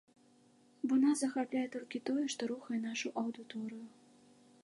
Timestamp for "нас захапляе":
1.01-1.65